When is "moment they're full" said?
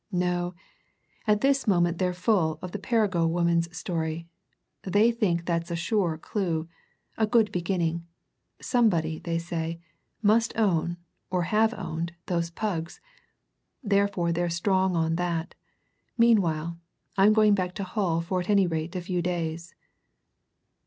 1.67-2.57